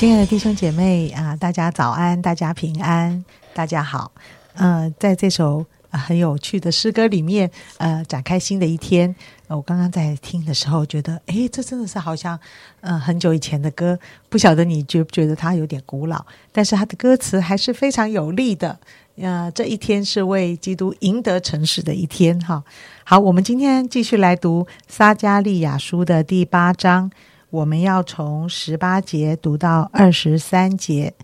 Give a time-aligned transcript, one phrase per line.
[0.00, 3.22] 亲爱的弟兄姐妹啊，大家早安，大家平安，
[3.52, 4.10] 大家好。
[4.54, 9.14] 呃，在这首很有趣的诗歌里面，呃，展开新的一天。
[9.48, 12.40] 我刚刚在听的时候，觉得，哎，这真的是好像，
[12.80, 13.98] 呃，很久以前的歌。
[14.30, 16.24] 不晓得你觉不觉得它有点古老？
[16.50, 18.80] 但是它的歌词还是非常有力的。
[19.16, 22.40] 呃，这一天是为基督赢得城市的一天。
[22.40, 22.64] 哈，
[23.04, 27.10] 好，我们今天继续来读撒加利亚书的第八章，
[27.50, 31.14] 我们要从十八节读到二十三节。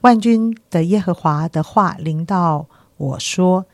[0.00, 2.66] 万军的耶和华的话临到
[2.96, 3.64] 我说：“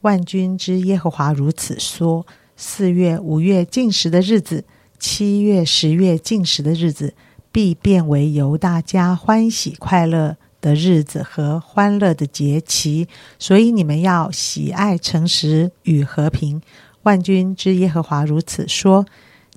[0.00, 4.64] 万军之耶和华如此说。”四月、五月禁食的日子，
[4.98, 7.14] 七月、十月禁食的日子，
[7.52, 13.06] 必变为由大家欢喜快乐的日子和欢乐的节期。
[13.38, 16.60] 所以你们要喜爱诚实与和平。
[17.04, 19.06] 万军之耶和华如此说：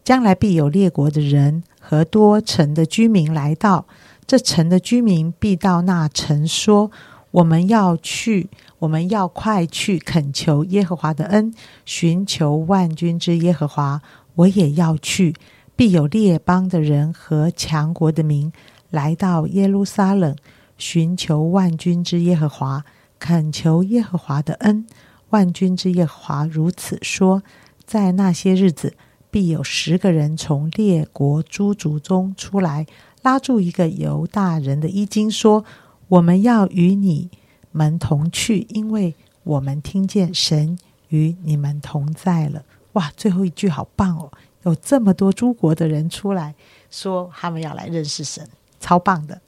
[0.04, 3.86] 将来必有列国的人和多城的居民来到，
[4.26, 6.92] 这城的居民必到那城说：
[7.32, 8.50] 我们要去。
[8.80, 11.54] 我们要快去恳求耶和华的恩，
[11.86, 14.02] 寻求万军之耶和华。
[14.34, 15.36] 我也要去，
[15.76, 18.52] 必有列邦的人和强国的民
[18.90, 20.36] 来到耶路撒冷，
[20.80, 22.84] 寻求万军之耶和华，
[23.20, 24.88] 恳求耶和华的恩。
[25.30, 27.44] 万军之耶和华如此说：
[27.86, 28.96] 在那些日子，
[29.32, 32.86] 必有十个人从列国诸族中出来，
[33.24, 35.66] 拉住一个犹大人的衣襟，说
[36.10, 37.32] ：“我们要与你。”
[37.74, 40.78] 们同去，因为我们听见神
[41.08, 42.66] 与你们同在了。
[42.92, 44.30] 哇，最后一句好棒哦！
[44.64, 46.54] 有这么多诸国的人出来
[46.90, 48.46] 说，他们要来认识神，
[48.82, 49.40] 超棒的。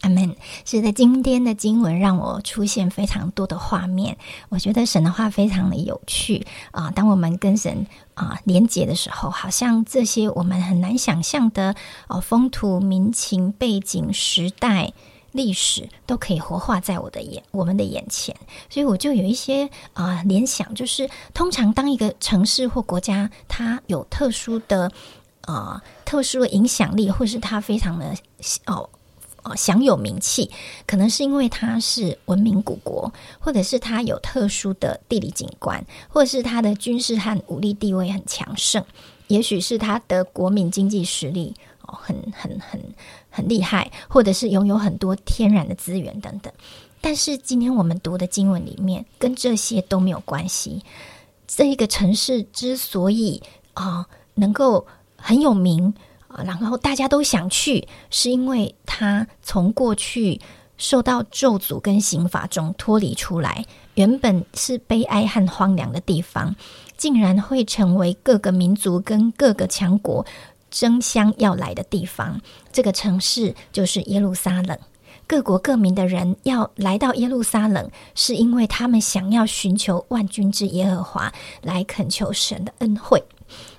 [0.00, 0.36] 阿门。
[0.64, 4.16] 是的，今天的经文让我出现非常多的画面。
[4.48, 6.90] 我觉得神的话非常的有趣啊。
[6.90, 11.74] 当我们跟神啊连接的时候，好像这些我们很难想象的
[12.08, 14.92] 哦，风土民情、背景、时代。
[15.32, 18.34] 历史都可以活化在我的眼，我们的眼前，
[18.68, 24.90] 所以我就有一些啊联想，就是通常当一个城市或国家它有特殊的
[25.42, 28.12] 啊特殊的影响力，或是它非常的
[28.66, 28.90] 哦
[29.42, 30.50] 哦享有名气，
[30.86, 38.84] 可能是因为它是文明古国，或者是它有特殊的地理景观，或者是它的军事和武力地位很强盛，
[39.28, 42.80] 也许是它的国民经济实力哦很很很。
[43.32, 46.52] 很厉害，或者是拥有很多天然的资源等等。
[47.00, 50.82] 但是今天我们读的经文里面，跟这些都没有关系。
[51.46, 53.40] 这一个城市之所以
[53.74, 54.84] 啊能够
[55.14, 55.94] 很有名
[56.30, 60.40] 啊，然后大家都想去，是因为他从过去
[60.78, 63.64] 受到咒诅跟刑罚中脱离出来，
[63.94, 66.54] 原本是悲哀和荒凉的地方，
[66.96, 70.24] 竟然会成为各个民族跟各个强国。
[70.70, 72.40] 争相要来的地方，
[72.72, 74.78] 这个城市就是耶路撒冷。
[75.26, 83.20] 各国各民的人要来到耶路撒冷，是因为他们想要寻求万军之耶和华，来恳求神的恩惠。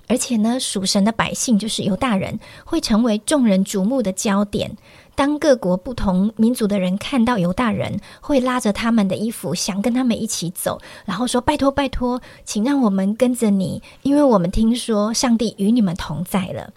[0.08, 4.76] 而且呢，属神的百姓就是犹大人，会成为众人瞩目的焦点。
[5.14, 16.74] 当各国不同民族的人看到犹大人，会拉着他们的衣服，想跟他们一起走，然后说：“拜托，拜托，请让我们跟着你，因为我们听说上帝与你们同在了。”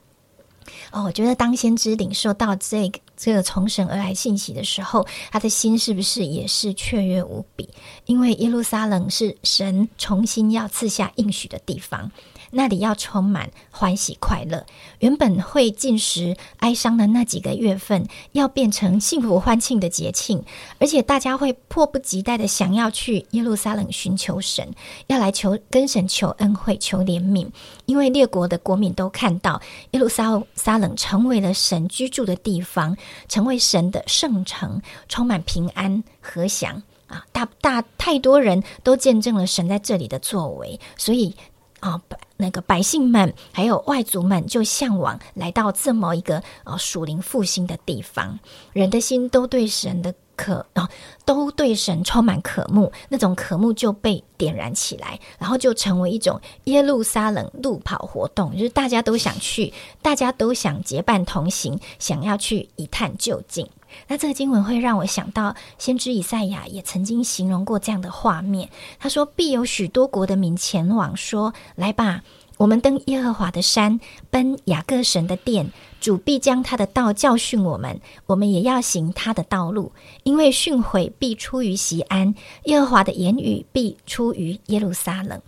[0.95, 7.69] 哦，我觉得当先知领受到这个这个从神而来信息的时候，他的心是不是也是雀跃无比？
[8.07, 12.13] 因为耶路撒冷是神重新要赐下应许的地方。
[12.57, 14.65] 那里要充满欢喜快乐，
[15.01, 20.45] 原本会进食哀伤的那几个月份，要变成幸福欢庆的节庆，
[20.79, 24.73] 而且大家会迫不及待的想要去耶路撒冷寻求神，
[25.09, 27.49] 要来求跟神求恩惠、求怜悯，
[27.87, 29.61] 因为列国的国民都看到
[29.91, 32.97] 耶路撒撒冷成为了神居住的地方，
[33.29, 37.25] 成为神的圣城，充满平安和祥啊！
[37.33, 41.35] 大大太多人都见证了神在这里的作为，所以。
[41.81, 42.01] 啊，
[42.39, 48.39] 那个百姓们还有外族们就向往来到这么一个啊属灵复兴的地方，
[48.73, 50.89] 人的心都对神的渴啊，
[51.25, 59.73] 都对神充满渴慕，那种渴慕就被点燃起来，然后就成为一种耶路撒冷路跑活动，就是大家都想去，
[60.03, 63.69] 大家都想结伴同行，想要去一探究竟。
[64.09, 68.69] 那这个经文会让我想到，先知以赛亚也曾经形容过这样的画面。
[68.99, 72.23] 他说：“必有许多国的民前往，说：来吧，
[72.57, 74.01] 我们登耶和华的山，
[74.31, 75.71] 奔雅各神的殿。
[76.05, 79.93] 主必将他的道教训我们，我们也要行他的道路。
[80.23, 82.35] 因为训诲必出于西安，
[82.65, 85.41] 耶和华的言语必出于耶路撒冷。”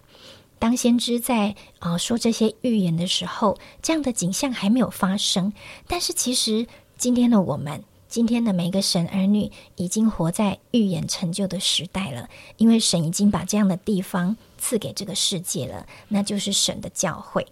[0.59, 5.53] 当先知在啊说这些预言的时候，这样的景象还没有发生，
[5.87, 6.67] 但是其实。
[6.97, 17.47] 今天的我们，今天的每一个神儿女，已经活在预言成就的时代了，因为神已经把这样的地方赐给这个世界了，那就是神的教会。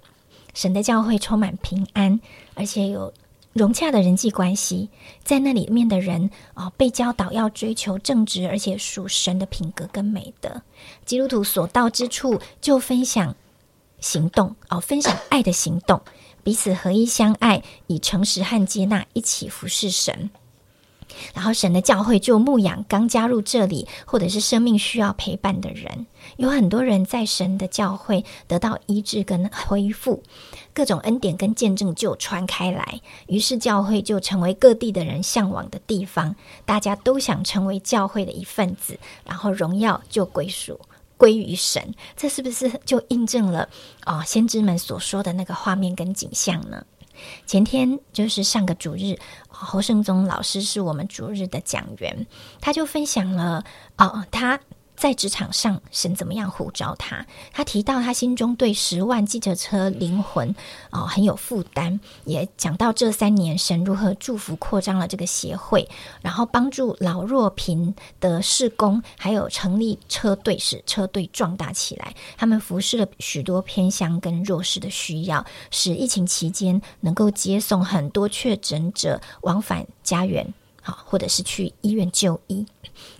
[0.54, 2.18] 神的教会充满平安，
[2.54, 3.12] 而且有
[3.52, 4.88] 融洽的人际关系，
[5.22, 10.62] 在那里面的人啊，被教导要追求正直，而且属神的品格跟美德。
[11.04, 13.36] 基督徒所到之处，就分享
[14.00, 16.00] 行动哦，分享爱的行动，
[16.42, 20.30] 彼此合一相爱，以诚实和接纳一起服侍神。
[21.34, 26.06] 然后神的教会就牧养刚加入这里，或者是生命需要陪伴的人。
[26.36, 30.22] 有很多人在神的教会得到医治跟恢复，
[30.72, 36.34] 各种恩典跟见证就传开来，于是教会就成为各地的人向往的地方。
[36.64, 40.80] 大家都想成为教会的一份子，然后荣耀就归属
[41.16, 41.94] 归于神。
[42.16, 43.68] 这是不是就印证了
[44.04, 46.84] 啊先知们所说的那个画面跟景象呢？
[47.46, 49.18] 前天就是上个主日，
[49.48, 52.26] 侯圣宗老师是我们主日的讲员，
[52.60, 53.64] 他就分享了
[53.96, 54.58] 哦，他。
[54.96, 57.26] 在职场上，神怎么样呼召他？
[57.52, 60.54] 他提到他心中对十万计程车灵魂
[60.90, 65.88] 哦很有负担，也讲到这三年神如何祝福扩张了这个协会，
[66.22, 72.14] 然后帮助老弱贫的事工，还有成立车队使车队壮大起来。
[72.36, 80.54] 他们服侍了许多偏乡跟弱势的需要，使疫情期间能够接送很多确诊者往返家园。
[80.86, 82.66] 好，或者是去医院就医，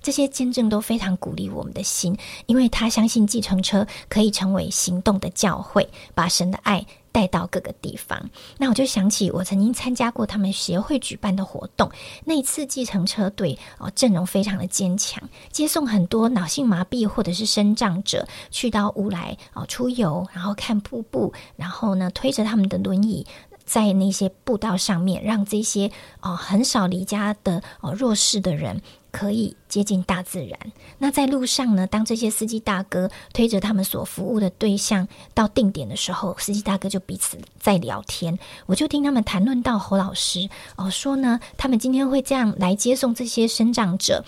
[0.02, 2.14] 这些见证都非常鼓励我们的心，
[2.44, 8.30] 因为他相信计程车可以成为行动的教会，把神的爱带到各个地方。
[8.58, 11.90] 那我就想起我曾经参加过他们协会举办的活动，
[12.26, 23.26] 那一次计程车队哦阵容非常的坚强，接送很多脑性麻痹或者是身障者去到乌来哦出游，然后看瀑布，然后呢推着他们的轮椅。
[23.64, 25.90] 在那些步道上面，让这些
[26.20, 28.80] 哦很少离家的哦弱势的人
[29.10, 30.58] 可以接近大自然。
[30.98, 38.38] 那在路上呢，当这些司机大哥推着他们所服务的对象到定点的时候，司机大哥就彼此在聊天。
[38.66, 44.24] 我就听他们谈论到侯老师哦，说呢，他们今天会这样来接送这些生长者。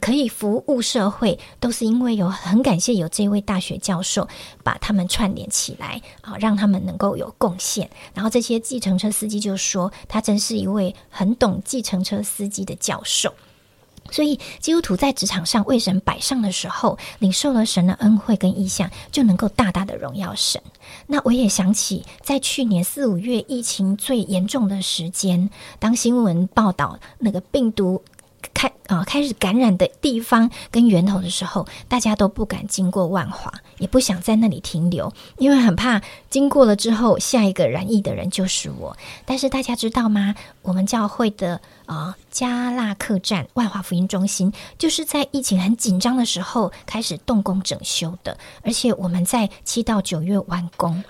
[0.00, 4.28] 可以服务社会，都是因为有很感谢有这位大学教授
[4.62, 7.88] 把他们串联起来啊，让他们能够有贡献。
[8.12, 13.32] 然后这些计程车司机就说，他真是一位很懂计程车司机的教授。
[14.10, 20.60] 所以基督徒在职场上为神摆上的时候，领受了神的恩惠跟意象，就能够大大的荣耀神。
[21.06, 25.48] 那我也想起，在去年四五月疫情最严重的时间，
[25.78, 28.02] 当新闻报道那个病毒。
[28.54, 36.00] 开啊，开始感染的地方跟源头的时候，大家都不敢经过万华，也不想在那里停留，因为很怕
[36.30, 38.96] 经过了之后，下一个染疫的人就是我。
[39.24, 40.34] 但是大家知道吗？
[40.62, 51.04] 我们教会的啊加纳客栈万华福音中心，就是在疫情很紧张的时候开始动工整修的，而且我们在七到九月完工，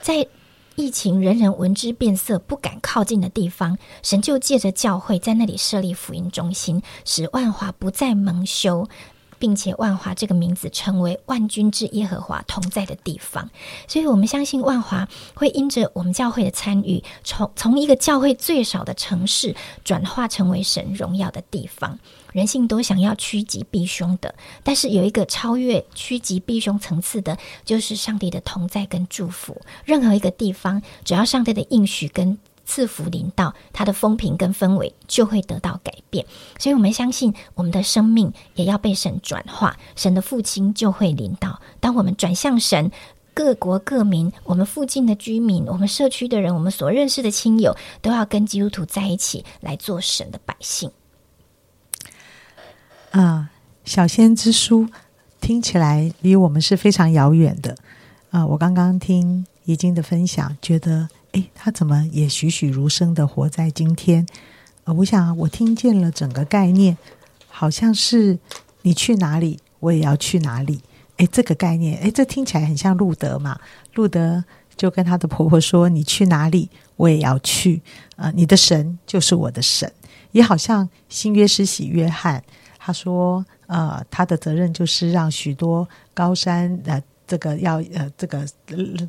[0.00, 0.26] 在。
[0.78, 8.88] 疫情人人闻之变色、不敢靠近的地方，神就借着教会在那里设立福音中心，使万华不再蒙羞，
[9.40, 13.50] 并且万华这个名字成为万军之耶和华同在的地方。
[13.88, 21.98] 所以，我们相信万华会因着我们教会的参与，从从一个教会最少的城市，转化成为神荣耀的地方。
[22.32, 29.60] 人性都想要趋吉避凶的，但是有一个超越趋吉避凶层次的，就是上帝的同在跟祝福。
[29.84, 36.26] 任何一个地方，只要上帝的应许跟赐福临到，它的风评跟氛围就会得到改变。
[36.58, 41.60] 所以，我们相信我们的生命也要被神转化，神的父亲就会临到。
[41.80, 42.90] 当我们转向神，
[43.32, 50.90] 各国各民，我们附近的居民，我们社区的人，我们所认识的亲友，都要跟基督徒在一起来做神的百姓。
[53.10, 53.50] 啊，
[53.84, 54.86] 小仙之书
[55.40, 57.74] 听起来离我们是非常遥远的
[58.30, 58.44] 啊！
[58.46, 64.26] 我刚刚听怡经的分享，觉得诶，他怎么也栩栩如生的活在今天？
[64.84, 66.98] 呃，我想我听见了整个概念，
[67.48, 68.38] 好像是
[68.82, 70.82] 你去哪里，我也要去哪里。
[71.16, 73.58] 诶，这个概念，诶，这听起来很像路德嘛？
[73.94, 74.44] 路德
[74.76, 77.82] 就跟他的婆婆说：“你去哪里，我也要去。
[78.16, 79.90] 啊，你的神就是我的神。”
[80.32, 82.44] 也好像新约诗喜约翰。
[82.88, 88.46] 他说：“呃，他的责任就是让许多高山，呃，这个要呃，这个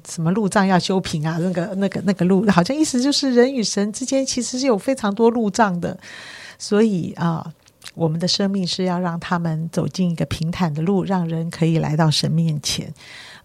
[0.06, 5.98] 什么路障要修平啊，那个那个那个路，好像意思就是人与神之间其实是有非常多路障的。
[6.58, 7.54] 所以啊，
[7.96, 12.94] 我们的生命是要让他们走进一个平坦的路，让人可以来到神面前。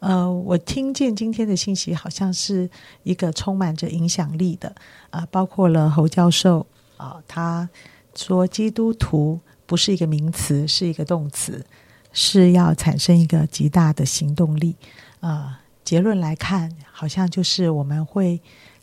[0.00, 2.69] 呃，我听见今天的信息，好像是
[3.05, 4.75] 一个充满着影响力的
[5.11, 7.69] 啊，包括了侯教授。”啊，他
[8.14, 11.64] 说基督徒不是一个名词，是一个动词，
[12.12, 14.76] 是要产生一个极大的行动力。
[15.21, 18.40] 啊，结论来看，好像就是我们会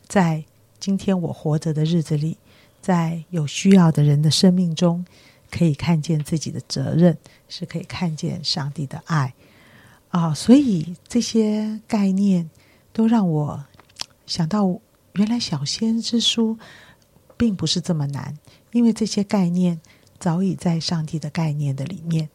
[0.08, 0.44] 在
[0.80, 2.38] 今天我活着的日子里，
[2.82, 5.06] 在有需要的人的生命中，
[5.52, 7.16] 可以看见自己的责任，
[7.48, 9.34] 是可以看见上帝的爱。
[10.10, 12.50] 啊，所以这些概念
[12.92, 13.64] 都让我
[14.26, 14.80] 想到，
[15.14, 16.58] 原来小先知书
[17.38, 18.38] 并不是这么难，
[18.72, 19.80] 因为这些概念
[20.22, 22.30] 早已在上帝的概念的里面，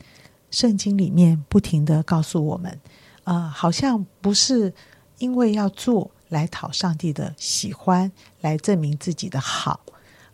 [0.50, 2.80] 圣经里面不停的告诉我们，
[3.22, 4.74] 啊，好像不是
[5.18, 9.80] 因为要做来讨上帝的喜欢，来证明自己的好，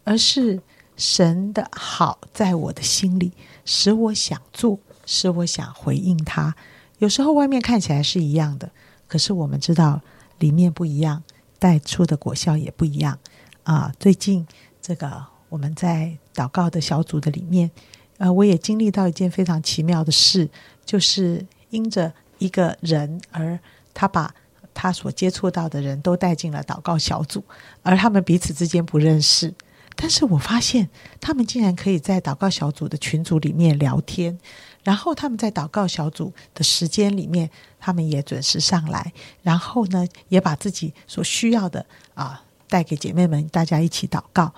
[0.02, 0.62] 而是
[0.96, 3.32] 神的好在我的心里，
[3.66, 6.56] 使我想做，使我想回应他。
[6.98, 8.70] 有时候外面看起来是一样的，
[9.06, 10.00] 可是我们知道
[10.38, 11.22] 里面不一样，
[11.58, 13.18] 带出的果效也不一样
[13.64, 13.92] 啊。
[14.00, 14.46] 最近
[14.80, 17.70] 这个我们在祷告的小组的里面，
[18.16, 20.48] 呃，我也经历到一件非常奇妙的事，
[20.82, 23.58] 就是因着一个人，而
[23.92, 24.34] 他把
[24.72, 27.44] 他所接触到的人都带进了祷告小组，
[27.82, 29.52] 而他们彼此之间不认识，
[29.94, 30.88] 但是我发现
[31.20, 34.38] 他们竟然可以在祷告小组的群组里面聊天。
[34.82, 44.54] 然后他们在祷告小组的时间里面，他们也准时上来，然后呢，也把自己所需要的啊带给姐妹们，大家一起祷告。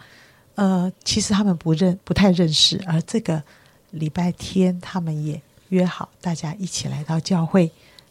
[0.55, 3.43] 呃，其实他们不认不太认识，而这个
[3.91, 7.71] 礼拜天他们也约好大家一起来到教会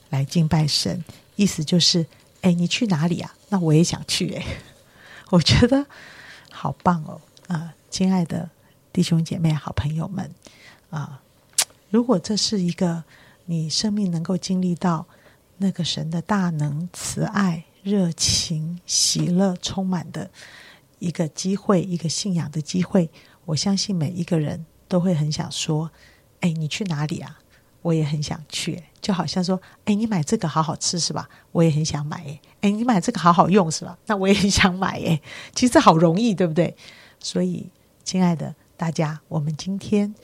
[0.10, 1.04] 来敬拜神，
[1.36, 2.06] 意思就是，
[2.42, 3.34] 哎，你去哪里啊？
[3.50, 4.46] 那我也想去，哎，
[5.32, 5.86] 我觉得
[6.52, 7.22] 好棒哦！
[7.48, 8.50] 啊，亲爱的
[8.92, 10.30] 弟兄姐妹、好朋友们
[10.90, 11.22] 啊。
[11.90, 13.04] 如果这是一个
[13.46, 15.06] 你生命能够经历到
[15.58, 20.30] 那个神的大能、慈爱、热情、喜乐充满的
[21.04, 23.10] 一个机会，一个信仰的机会，
[23.46, 25.92] 我相信每一个人都会很想说
[26.40, 27.40] ：“哎，你去哪里啊？
[27.82, 31.28] 我也很想去。”就好像说：“哎，你买这个好好吃是吧？
[31.52, 33.98] 我也很想买。”哎，你买这个好好用是吧？
[34.06, 35.00] 那我也很想买。
[35.06, 35.22] 哎，
[35.54, 36.76] 其实好容易，对不对？
[37.20, 37.70] 所以，
[38.04, 40.16] 亲爱的大家，我们今天。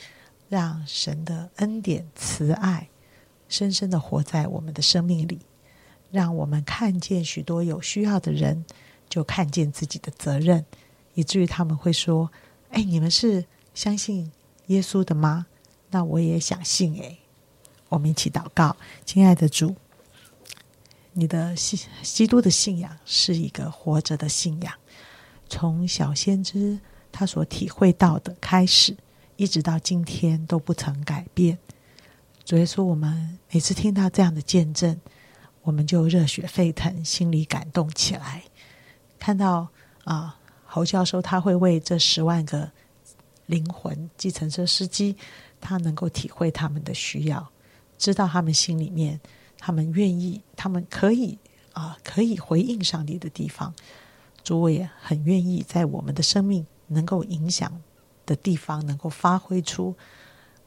[0.50, 2.90] 让神的恩典、慈爱
[3.48, 5.42] 深深的活在我们的生命里，
[6.10, 8.66] 让我们看见许多有需要的人，
[9.10, 10.64] 就看见自己的责任，
[11.16, 12.32] 以至于他们会说
[12.70, 14.32] ：“哎，你们是相信
[14.68, 15.48] 耶稣的吗？
[15.90, 17.18] 那我也想信。”哎，
[17.90, 19.76] 我们一起祷告，亲爱的主，
[21.14, 24.74] 你的信基督的信仰是一个活着的信仰，
[25.50, 26.80] 从小先知
[27.12, 28.96] 他所体会到的开始。
[29.36, 31.58] 一直到今天都不曾改变。
[32.44, 35.00] 所以说，我们每次听到这样的见证，
[35.62, 38.44] 我们就热血沸腾，心里感动起来。
[39.20, 39.68] 看到
[40.06, 42.72] 啊，侯教授他会为这十万个
[43.46, 45.16] 灵魂计程车司机，
[45.60, 47.52] 他能够体会他们的需要，
[47.98, 49.20] 知道他们心里面，
[49.58, 51.38] 他们愿意，他们可以
[51.74, 53.74] 啊，可以回应上帝的地方。
[54.44, 57.72] 主也很愿意在我们的生命能够影响。
[58.26, 59.96] 的地方能够发挥出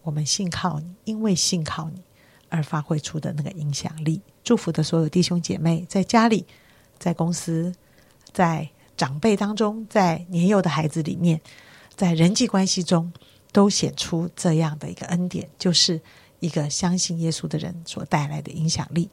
[0.02, 2.02] 我们信靠你，因为信靠你
[2.49, 4.21] 而发挥出的那个影响力。
[4.42, 6.44] 祝福的所有弟兄姐妹，在家里、
[6.99, 7.73] 在公司、
[8.33, 11.41] 在长辈当中，在年幼的孩子里面，
[11.95, 13.12] 在人际关系中，
[13.53, 16.01] 都显出这样的一个恩典，就是
[16.41, 19.11] 一个相信耶稣的人所带来的影响力。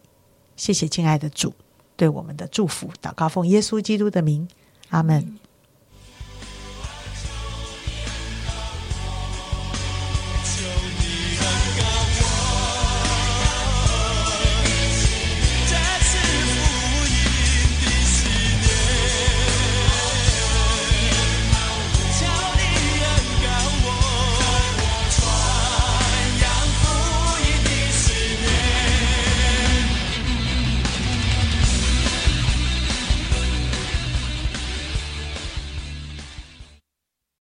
[0.55, 1.53] 谢谢亲爱的主
[1.95, 4.47] 对我们的祝福，祷告奉耶稣基督的名，
[4.89, 5.37] 阿门。